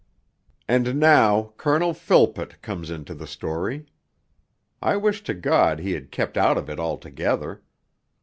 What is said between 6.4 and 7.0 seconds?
of it